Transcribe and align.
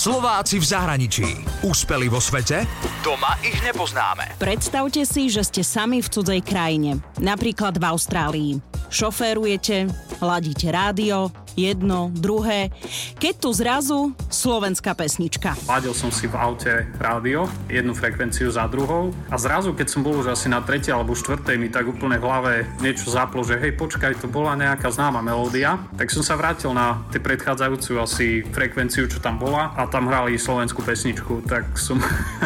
Slováci 0.00 0.56
v 0.56 0.64
zahraničí. 0.64 1.28
Úspeli 1.60 2.08
vo 2.08 2.24
svete? 2.24 2.64
Doma 3.04 3.36
ich 3.44 3.60
nepoznáme. 3.60 4.32
Predstavte 4.40 5.04
si, 5.04 5.28
že 5.28 5.44
ste 5.44 5.60
sami 5.60 6.00
v 6.00 6.08
cudzej 6.08 6.40
krajine, 6.40 7.04
napríklad 7.20 7.76
v 7.76 7.84
Austrálii. 7.84 8.52
Šoférujete, 8.88 9.92
ladíte 10.24 10.72
rádio, 10.72 11.28
jedno, 11.58 12.10
druhé. 12.14 12.70
Keď 13.18 13.34
tu 13.40 13.50
zrazu 13.54 13.98
slovenská 14.30 14.94
pesnička. 14.94 15.54
Ladil 15.66 15.94
som 15.94 16.10
si 16.14 16.26
v 16.30 16.36
aute 16.36 16.86
rádio, 16.98 17.50
jednu 17.66 17.94
frekvenciu 17.96 18.50
za 18.50 18.66
druhou 18.70 19.14
a 19.30 19.36
zrazu, 19.38 19.74
keď 19.74 19.86
som 19.90 20.00
bol 20.06 20.18
už 20.18 20.34
asi 20.34 20.46
na 20.46 20.62
tretej 20.62 20.94
alebo 20.94 21.16
štvrtej, 21.16 21.56
mi 21.58 21.72
tak 21.72 21.86
úplne 21.88 22.20
v 22.20 22.24
hlave 22.26 22.52
niečo 22.84 23.10
zaplo, 23.10 23.42
že 23.42 23.58
hej, 23.58 23.74
počkaj, 23.74 24.20
to 24.22 24.26
bola 24.30 24.54
nejaká 24.54 24.90
známa 24.92 25.24
melódia. 25.24 25.78
Tak 25.96 26.12
som 26.12 26.22
sa 26.22 26.38
vrátil 26.38 26.70
na 26.76 27.02
tie 27.10 27.22
predchádzajúcu 27.22 27.92
asi 27.98 28.26
frekvenciu, 28.46 29.08
čo 29.08 29.18
tam 29.18 29.40
bola 29.40 29.72
a 29.74 29.86
tam 29.88 30.06
hrali 30.06 30.36
slovenskú 30.36 30.82
pesničku, 30.84 31.46
tak 31.46 31.66
som, 31.78 31.98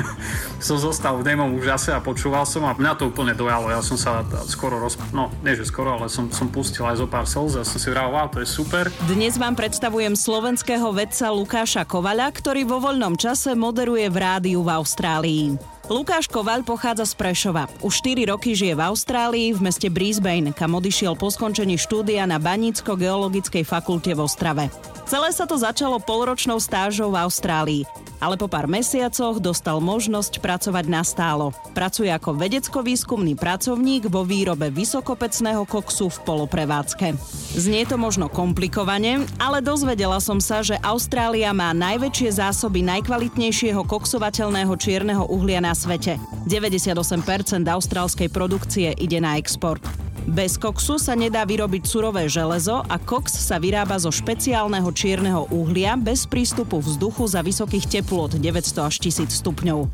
som 0.66 0.76
zostal 0.78 1.18
v 1.20 1.34
nemom 1.34 1.56
úžase 1.56 1.92
a 1.92 2.00
počúval 2.00 2.46
som 2.46 2.64
a 2.68 2.76
mňa 2.76 2.92
to 2.96 3.10
úplne 3.10 3.34
dojalo. 3.34 3.72
Ja 3.72 3.82
som 3.82 3.98
sa 3.98 4.22
skoro 4.46 4.78
roz... 4.78 4.96
no 5.10 5.34
nie 5.42 5.58
že 5.58 5.66
skoro, 5.66 5.98
ale 5.98 6.06
som, 6.06 6.30
som 6.30 6.48
pustil 6.48 6.86
aj 6.86 7.02
zo 7.02 7.06
pár 7.10 7.26
slz 7.26 7.60
a 7.60 7.64
som 7.66 7.78
si 7.78 7.88
vral, 7.90 8.10
wow, 8.14 8.30
to 8.30 8.40
je 8.40 8.48
super. 8.48 8.93
Dnes 9.02 9.34
vám 9.34 9.58
predstavujem 9.58 10.14
slovenského 10.14 10.86
vedca 10.94 11.26
Lukáša 11.34 11.82
Kovaľa, 11.82 12.30
ktorý 12.30 12.62
vo 12.62 12.78
voľnom 12.78 13.18
čase 13.18 13.50
moderuje 13.58 14.06
v 14.06 14.16
rádiu 14.22 14.62
v 14.62 14.70
Austrálii. 14.70 15.58
Lukáš 15.90 16.30
Kovaľ 16.30 16.62
pochádza 16.62 17.10
z 17.10 17.18
Prešova. 17.18 17.66
Už 17.82 17.90
4 17.98 18.30
roky 18.30 18.54
žije 18.54 18.78
v 18.78 18.86
Austrálii, 18.86 19.50
v 19.50 19.60
meste 19.66 19.90
Brisbane, 19.90 20.54
kam 20.54 20.78
odišiel 20.78 21.18
po 21.18 21.26
skončení 21.26 21.74
štúdia 21.74 22.22
na 22.22 22.38
Banícko-geologickej 22.38 23.66
fakulte 23.66 24.14
v 24.14 24.22
Ostrave. 24.22 24.70
Celé 25.10 25.34
sa 25.34 25.42
to 25.44 25.58
začalo 25.58 25.98
polročnou 25.98 26.62
stážou 26.62 27.10
v 27.10 27.18
Austrálii 27.18 28.03
ale 28.24 28.40
po 28.40 28.48
pár 28.48 28.64
mesiacoch 28.64 29.36
dostal 29.36 29.84
možnosť 29.84 30.40
pracovať 30.40 30.84
na 30.88 31.04
stálo. 31.04 31.52
Pracuje 31.76 32.08
ako 32.08 32.40
vedecko-výskumný 32.40 33.36
pracovník 33.36 34.08
vo 34.08 34.24
výrobe 34.24 34.72
vysokopecného 34.72 35.68
koksu 35.68 36.08
v 36.08 36.18
poloprevádzke. 36.24 37.12
Znie 37.60 37.84
to 37.84 38.00
možno 38.00 38.32
komplikovane, 38.32 39.28
ale 39.36 39.60
dozvedela 39.60 40.16
som 40.24 40.40
sa, 40.40 40.64
že 40.64 40.80
Austrália 40.80 41.52
má 41.52 41.76
najväčšie 41.76 42.40
zásoby 42.40 42.80
najkvalitnejšieho 42.88 43.84
koksovateľného 43.84 44.72
čierneho 44.80 45.28
uhlia 45.28 45.60
na 45.60 45.76
svete. 45.76 46.16
98% 46.48 47.68
austrálskej 47.68 48.32
produkcie 48.32 48.96
ide 48.96 49.20
na 49.20 49.36
export. 49.36 49.84
Bez 50.24 50.56
koksu 50.56 50.96
sa 50.96 51.12
nedá 51.12 51.44
vyrobiť 51.44 51.82
surové 51.84 52.30
železo 52.30 52.80
a 52.86 52.96
koks 52.96 53.34
sa 53.34 53.60
vyrába 53.60 54.00
zo 54.00 54.08
špeciálneho 54.08 54.88
čierneho 54.94 55.50
uhlia 55.52 55.98
bez 55.98 56.24
prístupu 56.24 56.80
vzduchu 56.80 57.28
za 57.28 57.44
vysokých 57.44 58.00
teplôt 58.00 58.32
900 58.32 58.88
až 58.88 58.96
1000 59.02 59.28
stupňov. 59.28 59.90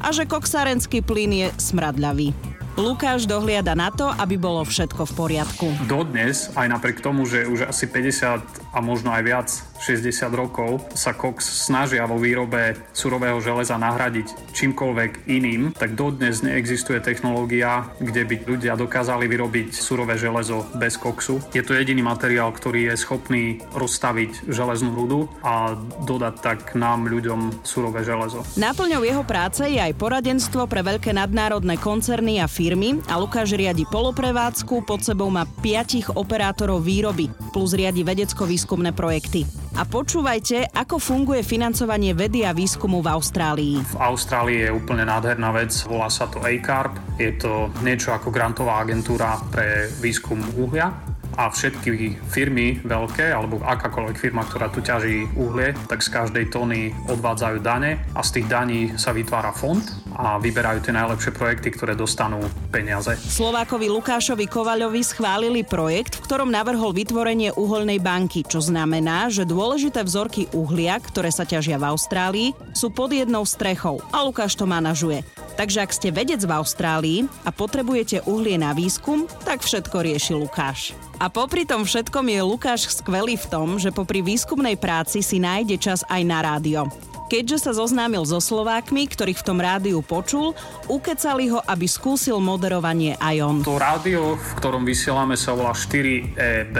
A 0.00 0.08
že 0.12 0.24
koksárenský 0.24 1.00
plyn 1.04 1.32
je 1.32 1.48
smradľavý. 1.60 2.53
Lukáš 2.74 3.30
dohliada 3.30 3.78
na 3.78 3.94
to, 3.94 4.10
aby 4.10 4.34
bolo 4.34 4.66
všetko 4.66 5.06
v 5.06 5.12
poriadku. 5.14 5.66
Dodnes, 5.86 6.50
aj 6.58 6.66
napriek 6.74 6.98
tomu, 6.98 7.22
že 7.22 7.46
už 7.46 7.70
asi 7.70 7.86
50 7.86 8.74
a 8.74 8.78
možno 8.82 9.14
aj 9.14 9.22
viac 9.22 9.48
60 9.78 10.10
rokov 10.34 10.82
sa 10.98 11.14
Cox 11.14 11.70
snažia 11.70 12.02
vo 12.02 12.18
výrobe 12.18 12.74
surového 12.90 13.38
železa 13.38 13.78
nahradiť 13.78 14.50
čímkoľvek 14.50 15.30
iným, 15.30 15.70
tak 15.70 15.94
dodnes 15.94 16.42
neexistuje 16.42 16.98
technológia, 16.98 17.86
kde 18.02 18.26
by 18.26 18.36
ľudia 18.42 18.74
dokázali 18.74 19.30
vyrobiť 19.30 19.70
surové 19.70 20.18
železo 20.18 20.66
bez 20.74 20.98
koksu. 20.98 21.38
Je 21.54 21.62
to 21.62 21.78
jediný 21.78 22.02
materiál, 22.02 22.50
ktorý 22.50 22.90
je 22.90 22.94
schopný 22.98 23.62
rozstaviť 23.70 24.50
železnú 24.50 24.98
rudu 24.98 25.20
a 25.46 25.78
dodať 26.02 26.34
tak 26.42 26.58
nám 26.74 27.06
ľuďom 27.06 27.62
surové 27.62 28.02
železo. 28.02 28.42
Náplňou 28.58 29.06
jeho 29.06 29.22
práce 29.22 29.62
je 29.62 29.78
aj 29.78 29.94
poradenstvo 29.94 30.66
pre 30.66 30.82
veľké 30.82 31.14
nadnárodné 31.14 31.78
koncerny 31.78 32.42
a 32.42 32.50
firmy 32.50 32.63
a 33.08 33.14
Lukáš 33.20 33.52
riadi 33.52 33.84
poloprevádzku, 33.88 34.88
pod 34.88 35.04
sebou 35.04 35.28
má 35.28 35.44
piatich 35.44 36.08
operátorov 36.12 36.80
výroby, 36.80 37.28
plus 37.52 37.76
riadi 37.76 38.00
vedecko-výskumné 38.00 38.96
projekty. 38.96 39.44
A 39.74 39.82
počúvajte, 39.84 40.72
ako 40.72 40.96
funguje 40.96 41.44
financovanie 41.44 42.14
vedy 42.14 42.46
a 42.46 42.54
výskumu 42.54 43.04
v 43.04 43.10
Austrálii. 43.10 43.74
V 43.84 43.96
Austrálii 44.00 44.64
je 44.64 44.70
úplne 44.70 45.04
nádherná 45.04 45.50
vec, 45.52 45.74
volá 45.84 46.08
sa 46.08 46.30
to 46.30 46.40
ACARP. 46.40 47.20
Je 47.20 47.36
to 47.36 47.68
niečo 47.82 48.14
ako 48.14 48.32
grantová 48.32 48.80
agentúra 48.80 49.36
pre 49.52 49.90
výskum 50.00 50.40
uhlia 50.56 51.13
a 51.34 51.50
všetky 51.50 52.18
firmy 52.30 52.78
veľké, 52.82 53.34
alebo 53.34 53.58
akákoľvek 53.62 54.16
firma, 54.18 54.46
ktorá 54.46 54.70
tu 54.70 54.80
ťaží 54.80 55.26
uhlie, 55.34 55.74
tak 55.90 56.02
z 56.02 56.08
každej 56.10 56.44
tóny 56.50 56.94
odvádzajú 57.10 57.56
dane 57.60 58.00
a 58.14 58.20
z 58.22 58.40
tých 58.40 58.46
daní 58.46 58.80
sa 58.94 59.10
vytvára 59.10 59.50
fond 59.50 59.82
a 60.14 60.38
vyberajú 60.38 60.86
tie 60.86 60.94
najlepšie 60.94 61.34
projekty, 61.34 61.74
ktoré 61.74 61.98
dostanú 61.98 62.38
peniaze. 62.70 63.18
Slovákovi 63.18 63.90
Lukášovi 63.90 64.46
Kovaľovi 64.46 65.02
schválili 65.02 65.66
projekt, 65.66 66.22
v 66.22 66.24
ktorom 66.30 66.54
navrhol 66.54 66.94
vytvorenie 66.94 67.50
uholnej 67.58 67.98
banky, 67.98 68.46
čo 68.46 68.62
znamená, 68.62 69.26
že 69.28 69.42
dôležité 69.42 70.06
vzorky 70.06 70.46
uhlia, 70.54 71.02
ktoré 71.02 71.34
sa 71.34 71.42
ťažia 71.42 71.82
v 71.82 71.90
Austrálii, 71.90 72.48
sú 72.70 72.94
pod 72.94 73.10
jednou 73.10 73.42
strechou 73.42 73.98
a 74.14 74.22
Lukáš 74.22 74.54
to 74.54 74.70
manažuje. 74.70 75.26
Takže 75.54 75.86
ak 75.86 75.90
ste 75.94 76.10
vedec 76.10 76.42
v 76.42 76.52
Austrálii 76.54 77.18
a 77.46 77.54
potrebujete 77.54 78.26
uhlie 78.26 78.58
na 78.58 78.74
výskum, 78.74 79.30
tak 79.46 79.62
všetko 79.62 80.02
rieši 80.02 80.34
Lukáš. 80.34 80.94
A 81.22 81.30
popri 81.30 81.62
tom 81.62 81.86
všetkom 81.86 82.26
je 82.26 82.40
Lukáš 82.42 82.90
skvelý 82.90 83.38
v 83.38 83.46
tom, 83.46 83.68
že 83.78 83.94
popri 83.94 84.18
výskumnej 84.18 84.74
práci 84.74 85.22
si 85.22 85.38
nájde 85.38 85.78
čas 85.78 86.02
aj 86.10 86.22
na 86.26 86.42
rádio. 86.42 86.90
Keďže 87.24 87.66
sa 87.66 87.72
zoznámil 87.72 88.20
so 88.28 88.36
Slovákmi, 88.36 89.08
ktorých 89.08 89.40
v 89.40 89.46
tom 89.48 89.56
rádiu 89.56 90.04
počul, 90.04 90.52
ukecali 90.92 91.48
ho, 91.48 91.58
aby 91.64 91.88
skúsil 91.88 92.36
moderovanie 92.36 93.16
aj 93.16 93.36
on. 93.40 93.56
To 93.64 93.80
rádio, 93.80 94.36
v 94.36 94.50
ktorom 94.60 94.84
vysielame, 94.84 95.32
sa 95.32 95.56
volá 95.56 95.72
4EB 95.72 96.76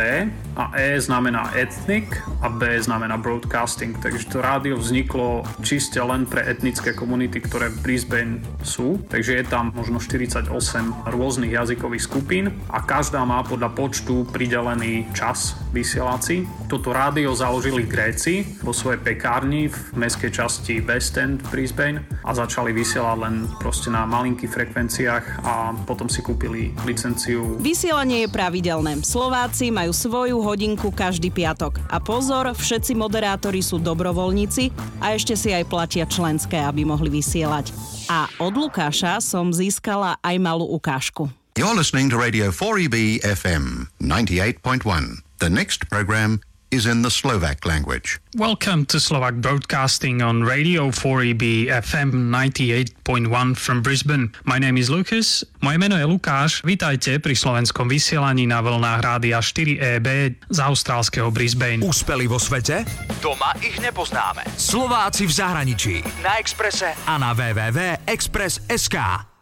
a 0.57 0.71
E 0.79 1.01
znamená 1.01 1.51
ethnic 1.59 2.07
a 2.43 2.49
B 2.49 2.79
znamená 2.79 3.19
broadcasting. 3.19 3.99
Takže 3.99 4.31
to 4.31 4.39
rádio 4.39 4.79
vzniklo 4.79 5.43
čiste 5.67 5.99
len 5.99 6.27
pre 6.27 6.47
etnické 6.47 6.95
komunity, 6.95 7.43
ktoré 7.43 7.75
v 7.75 7.79
Brisbane 7.83 8.35
sú. 8.63 9.03
Takže 9.11 9.43
je 9.43 9.45
tam 9.51 9.75
možno 9.75 9.99
48 9.99 10.51
rôznych 11.11 11.53
jazykových 11.53 12.07
skupín 12.07 12.45
a 12.71 12.79
každá 12.83 13.27
má 13.27 13.43
podľa 13.43 13.75
počtu 13.75 14.31
pridelený 14.31 15.11
čas 15.11 15.59
vysielací. 15.75 16.47
Toto 16.71 16.95
rádio 16.95 17.35
založili 17.35 17.83
Gréci 17.83 18.47
vo 18.63 18.71
svojej 18.71 19.03
pekárni 19.03 19.67
v 19.67 19.79
mestskej 19.99 20.31
časti 20.31 20.79
West 20.79 21.19
End 21.19 21.43
Brisbane 21.51 22.07
a 22.23 22.31
začali 22.31 22.71
vysielať 22.71 23.17
len 23.19 23.35
proste 23.59 23.91
na 23.91 24.07
malinkých 24.07 24.51
frekvenciách 24.51 25.25
a 25.43 25.75
potom 25.83 26.07
si 26.07 26.23
kúpili 26.23 26.71
licenciu. 26.87 27.59
Vysielanie 27.59 28.27
je 28.27 28.29
pravidelné. 28.31 29.03
Slováci 29.03 29.75
majú 29.75 29.91
svoju 29.91 30.44
hodinku 30.45 30.93
každý 30.93 31.33
piatok. 31.33 31.81
A 31.89 31.97
pozor, 31.97 32.53
všetci 32.53 32.93
moderátori 32.93 33.65
sú 33.65 33.81
dobrovoľníci 33.81 34.69
a 35.01 35.17
ešte 35.17 35.33
si 35.33 35.57
aj 35.57 35.65
platia 35.73 36.05
členské, 36.05 36.61
aby 36.61 36.85
mohli 36.85 37.09
vysielať. 37.09 37.73
A 38.13 38.29
od 38.37 38.53
Lukáša 38.53 39.25
som 39.25 39.49
získala 39.57 40.21
aj 40.21 40.37
malú 40.37 40.69
ukážku. 40.77 41.33
You're 41.57 41.73
listening 41.73 42.11
to 42.13 42.19
Radio 42.21 42.53
4EB 42.53 43.25
FM 43.25 43.89
98.1. 44.03 45.25
The 45.39 45.49
next 45.49 45.89
program 45.89 46.43
is 46.75 46.91
in 46.91 47.07
the 47.07 47.11
Slovak 47.11 47.63
language. 47.63 48.19
Welcome 48.35 48.83
to 48.91 48.99
Slovak 48.99 49.39
Broadcasting 49.39 50.27
on 50.27 50.43
Radio 50.43 50.91
4EB 50.91 51.71
FM 51.71 52.35
98.1 52.35 53.55
from 53.55 53.79
Brisbane. 53.79 54.35
My 54.43 54.59
name 54.59 54.75
is 54.75 54.91
Lucas. 54.91 55.47
Moje 55.63 55.79
meno 55.79 55.95
je 55.95 56.03
Lukáš. 56.03 56.67
Vítajte 56.67 57.23
pri 57.23 57.39
slovenskom 57.39 57.87
vysielaní 57.87 58.51
na 58.51 58.59
vlnách 58.59 59.07
Rádia 59.07 59.39
4EB 59.39 60.35
z 60.51 60.59
austrálskeho 60.59 61.31
Brisbane. 61.31 61.79
Úspeli 61.79 62.27
vo 62.27 62.43
svete? 62.43 62.83
Doma 63.23 63.55
ich 63.63 63.79
nepoznáme. 63.79 64.43
Slováci 64.59 65.31
v 65.31 65.33
zahraničí. 65.33 65.95
Na 66.27 66.43
Exprese 66.43 66.91
a 67.07 67.15
na 67.23 67.31
www.express.sk. 67.39 69.34